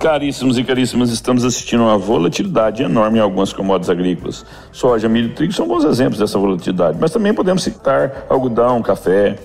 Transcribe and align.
Caríssimos 0.00 0.56
e 0.56 0.64
caríssimas, 0.64 1.10
estamos 1.10 1.44
assistindo 1.44 1.82
a 1.82 1.88
uma 1.88 1.98
volatilidade 1.98 2.82
enorme 2.82 3.18
em 3.18 3.20
algumas 3.20 3.52
commodities 3.52 3.90
agrícolas. 3.90 4.46
Soja, 4.72 5.10
milho 5.10 5.26
e 5.26 5.34
trigo 5.34 5.52
são 5.52 5.68
bons 5.68 5.84
exemplos 5.84 6.18
dessa 6.18 6.38
volatilidade, 6.38 6.96
mas 6.98 7.10
também 7.10 7.34
podemos 7.34 7.62
citar 7.62 8.24
algodão, 8.26 8.80
café. 8.80 9.36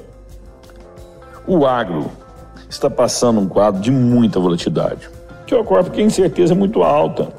O 1.46 1.66
agro 1.66 2.10
está 2.70 2.90
passando 2.90 3.42
um 3.42 3.50
quadro 3.50 3.82
de 3.82 3.92
muita 3.92 4.40
volatilidade, 4.40 5.10
que 5.46 5.54
ocorre 5.54 5.84
porque 5.84 6.00
a 6.00 6.06
incerteza 6.06 6.54
é 6.54 6.56
muito 6.56 6.84
alta. 6.84 7.34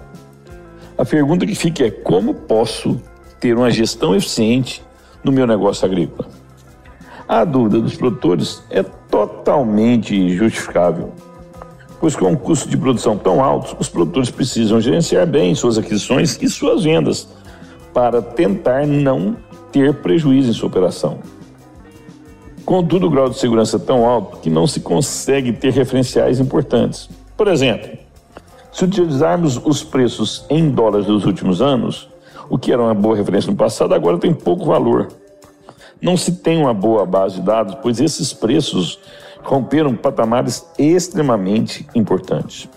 A 0.98 1.04
pergunta 1.06 1.46
que 1.46 1.54
fica 1.54 1.86
é 1.86 1.90
como 1.90 2.34
posso 2.34 3.00
ter 3.40 3.56
uma 3.56 3.70
gestão 3.70 4.14
eficiente 4.14 4.84
no 5.24 5.32
meu 5.32 5.46
negócio 5.46 5.86
agrícola? 5.86 6.28
A 7.26 7.44
dúvida 7.46 7.80
dos 7.80 7.96
produtores 7.96 8.62
é 8.68 8.82
totalmente 8.82 10.36
justificável 10.36 11.14
pois 12.00 12.14
com 12.14 12.26
um 12.26 12.36
custo 12.36 12.68
de 12.68 12.76
produção 12.76 13.16
tão 13.16 13.42
alto, 13.42 13.76
os 13.78 13.88
produtores 13.88 14.30
precisam 14.30 14.80
gerenciar 14.80 15.26
bem 15.26 15.54
suas 15.54 15.78
aquisições 15.78 16.38
e 16.40 16.48
suas 16.48 16.84
vendas 16.84 17.28
para 17.92 18.20
tentar 18.20 18.86
não 18.86 19.36
ter 19.72 19.94
prejuízo 19.94 20.50
em 20.50 20.52
sua 20.52 20.68
operação. 20.68 21.18
Contudo, 22.64 23.06
o 23.06 23.10
grau 23.10 23.28
de 23.28 23.38
segurança 23.38 23.76
é 23.76 23.80
tão 23.80 24.04
alto 24.04 24.38
que 24.38 24.50
não 24.50 24.66
se 24.66 24.80
consegue 24.80 25.52
ter 25.52 25.72
referenciais 25.72 26.40
importantes. 26.40 27.08
Por 27.36 27.48
exemplo, 27.48 27.96
se 28.72 28.84
utilizarmos 28.84 29.60
os 29.64 29.82
preços 29.82 30.44
em 30.50 30.68
dólares 30.68 31.06
dos 31.06 31.24
últimos 31.24 31.62
anos, 31.62 32.08
o 32.50 32.58
que 32.58 32.72
era 32.72 32.82
uma 32.82 32.94
boa 32.94 33.16
referência 33.16 33.50
no 33.50 33.56
passado, 33.56 33.94
agora 33.94 34.18
tem 34.18 34.34
pouco 34.34 34.66
valor. 34.66 35.08
Não 36.02 36.16
se 36.16 36.32
tem 36.32 36.58
uma 36.58 36.74
boa 36.74 37.06
base 37.06 37.36
de 37.36 37.42
dados, 37.42 37.76
pois 37.80 38.00
esses 38.00 38.32
preços 38.32 38.98
romperam 39.46 39.94
patamares 39.94 40.66
extremamente 40.76 41.86
importantes. 41.94 42.68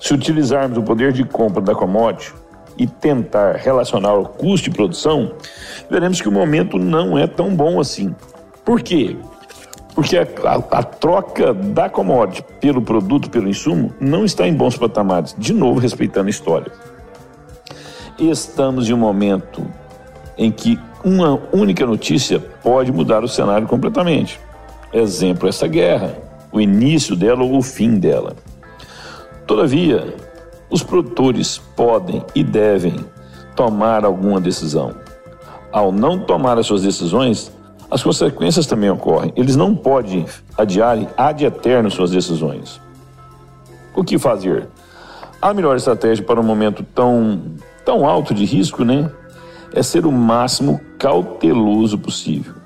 Se 0.00 0.12
utilizarmos 0.12 0.76
o 0.76 0.82
poder 0.82 1.12
de 1.12 1.24
compra 1.24 1.62
da 1.62 1.74
commodity 1.74 2.34
e 2.76 2.86
tentar 2.86 3.56
relacionar 3.56 4.14
o 4.14 4.26
custo 4.26 4.68
de 4.68 4.76
produção, 4.76 5.32
veremos 5.88 6.20
que 6.20 6.28
o 6.28 6.32
momento 6.32 6.78
não 6.78 7.16
é 7.16 7.26
tão 7.26 7.54
bom 7.54 7.80
assim. 7.80 8.14
Por 8.64 8.82
quê? 8.82 9.16
Porque 9.94 10.16
a, 10.16 10.26
a, 10.44 10.54
a, 10.78 10.82
troca 10.82 11.54
da 11.54 11.88
commodity 11.88 12.44
pelo 12.60 12.82
produto, 12.82 13.30
pelo 13.30 13.48
insumo, 13.48 13.92
não 14.00 14.24
está 14.24 14.46
em 14.46 14.54
bons 14.54 14.76
patamares. 14.76 15.34
De 15.36 15.52
novo, 15.52 15.80
respeitando 15.80 16.26
a 16.26 16.30
história. 16.30 16.70
Estamos 18.18 18.88
em 18.88 18.92
um 18.92 18.98
momento 18.98 19.64
em 20.36 20.50
que 20.52 20.78
uma 21.04 21.40
única 21.52 21.86
notícia 21.86 22.38
pode 22.38 22.92
mudar 22.92 23.24
o 23.24 23.28
cenário 23.28 23.66
completamente. 23.66 24.40
Exemplo, 24.92 25.48
essa 25.48 25.66
guerra, 25.66 26.16
o 26.50 26.60
início 26.60 27.14
dela 27.14 27.42
ou 27.42 27.58
o 27.58 27.62
fim 27.62 27.98
dela. 27.98 28.34
Todavia, 29.46 30.14
os 30.70 30.82
produtores 30.82 31.58
podem 31.76 32.24
e 32.34 32.42
devem 32.42 32.96
tomar 33.54 34.04
alguma 34.04 34.40
decisão. 34.40 34.94
Ao 35.70 35.92
não 35.92 36.18
tomar 36.18 36.58
as 36.58 36.66
suas 36.66 36.82
decisões, 36.82 37.52
as 37.90 38.02
consequências 38.02 38.66
também 38.66 38.90
ocorrem. 38.90 39.32
Eles 39.36 39.56
não 39.56 39.74
podem 39.74 40.26
adiar 40.56 40.98
ad 41.16 41.44
eterno 41.44 41.90
suas 41.90 42.10
decisões. 42.10 42.80
O 43.94 44.04
que 44.04 44.18
fazer? 44.18 44.68
A 45.40 45.52
melhor 45.52 45.76
estratégia 45.76 46.24
para 46.24 46.40
um 46.40 46.44
momento 46.44 46.82
tão, 46.94 47.42
tão 47.84 48.06
alto 48.06 48.32
de 48.34 48.44
risco, 48.44 48.84
né? 48.84 49.10
É 49.72 49.82
ser 49.82 50.06
o 50.06 50.12
máximo 50.12 50.80
cauteloso 50.98 51.98
possível. 51.98 52.57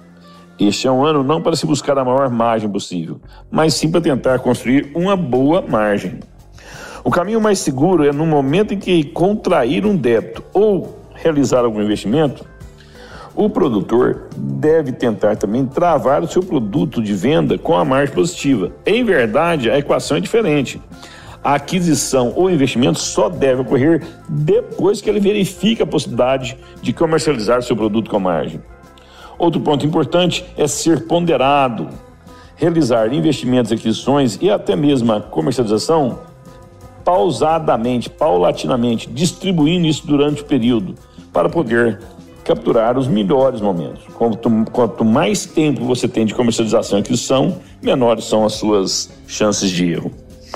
Este 0.68 0.86
é 0.86 0.92
um 0.92 1.04
ano 1.04 1.24
não 1.24 1.42
para 1.42 1.56
se 1.56 1.66
buscar 1.66 1.98
a 1.98 2.04
maior 2.04 2.30
margem 2.30 2.70
possível, 2.70 3.20
mas 3.50 3.74
sim 3.74 3.90
para 3.90 4.00
tentar 4.00 4.38
construir 4.38 4.92
uma 4.94 5.16
boa 5.16 5.60
margem. 5.60 6.20
O 7.02 7.10
caminho 7.10 7.40
mais 7.40 7.58
seguro 7.58 8.04
é 8.04 8.12
no 8.12 8.24
momento 8.24 8.72
em 8.72 8.78
que 8.78 9.02
contrair 9.02 9.84
um 9.84 9.96
débito 9.96 10.44
ou 10.54 11.00
realizar 11.16 11.64
algum 11.64 11.82
investimento, 11.82 12.46
o 13.34 13.50
produtor 13.50 14.28
deve 14.36 14.92
tentar 14.92 15.34
também 15.34 15.66
travar 15.66 16.22
o 16.22 16.28
seu 16.28 16.44
produto 16.44 17.02
de 17.02 17.12
venda 17.12 17.58
com 17.58 17.76
a 17.76 17.84
margem 17.84 18.14
positiva. 18.14 18.70
Em 18.86 19.02
verdade, 19.02 19.68
a 19.68 19.76
equação 19.76 20.16
é 20.16 20.20
diferente. 20.20 20.80
A 21.42 21.54
aquisição 21.54 22.34
ou 22.36 22.48
investimento 22.48 23.00
só 23.00 23.28
deve 23.28 23.62
ocorrer 23.62 24.00
depois 24.28 25.00
que 25.00 25.10
ele 25.10 25.18
verifica 25.18 25.82
a 25.82 25.86
possibilidade 25.88 26.56
de 26.80 26.92
comercializar 26.92 27.62
seu 27.62 27.74
produto 27.74 28.08
com 28.08 28.20
margem. 28.20 28.60
Outro 29.42 29.60
ponto 29.60 29.84
importante 29.84 30.44
é 30.56 30.68
ser 30.68 31.08
ponderado. 31.08 31.88
Realizar 32.54 33.12
investimentos, 33.12 33.72
aquisições 33.72 34.38
e 34.40 34.48
até 34.48 34.76
mesmo 34.76 35.12
a 35.12 35.20
comercialização 35.20 36.20
pausadamente, 37.04 38.08
paulatinamente, 38.08 39.10
distribuindo 39.10 39.88
isso 39.88 40.06
durante 40.06 40.42
o 40.42 40.44
período 40.44 40.94
para 41.32 41.48
poder 41.48 41.98
capturar 42.44 42.96
os 42.96 43.08
melhores 43.08 43.60
momentos. 43.60 44.04
Quanto, 44.14 44.48
quanto 44.70 45.04
mais 45.04 45.44
tempo 45.44 45.84
você 45.84 46.06
tem 46.06 46.24
de 46.24 46.34
comercialização 46.34 46.98
e 46.98 47.00
aquisição, 47.00 47.58
menores 47.82 48.26
são 48.26 48.44
as 48.44 48.52
suas 48.52 49.10
chances 49.26 49.70
de 49.70 49.90
erro. 49.90 50.12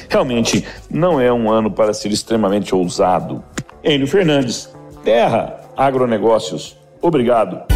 Realmente 0.08 0.64
não 0.88 1.20
é 1.20 1.32
um 1.32 1.50
ano 1.50 1.72
para 1.72 1.92
ser 1.92 2.12
extremamente 2.12 2.72
ousado. 2.72 3.42
Enio 3.82 4.06
Fernandes, 4.06 4.72
Terra 5.02 5.58
Agronegócios. 5.76 6.76
Obrigado. 7.02 7.75